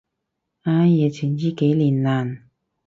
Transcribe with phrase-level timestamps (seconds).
[0.63, 2.49] 唉，疫情依幾年，難。